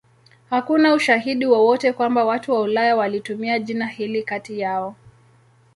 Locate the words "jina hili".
3.59-4.23